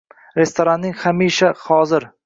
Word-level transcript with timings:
restoranning 0.39 0.97
hamishahozir 1.05 2.11